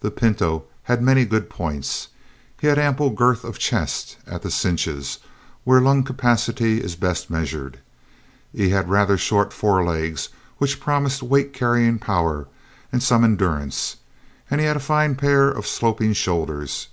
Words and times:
The 0.00 0.10
pinto 0.10 0.64
had 0.90 1.00
many 1.04 1.24
good 1.24 1.48
points. 1.48 2.08
He 2.60 2.66
had 2.66 2.80
ample 2.80 3.10
girth 3.10 3.44
of 3.44 3.60
chest 3.60 4.16
at 4.26 4.42
the 4.42 4.50
cinches, 4.50 5.20
where 5.62 5.80
lung 5.80 6.02
capacity 6.02 6.80
is 6.82 6.96
best 6.96 7.30
measured. 7.30 7.78
He 8.52 8.70
had 8.70 8.90
rather 8.90 9.16
short 9.16 9.52
forelegs, 9.52 10.30
which 10.56 10.80
promised 10.80 11.22
weight 11.22 11.52
carrying 11.52 12.00
power 12.00 12.48
and 12.92 13.00
some 13.04 13.22
endurance, 13.22 13.98
and 14.50 14.60
he 14.60 14.66
had 14.66 14.74
a 14.76 14.80
fine 14.80 15.14
pair 15.14 15.48
of 15.48 15.64
sloping 15.64 16.12
shoulders. 16.12 16.88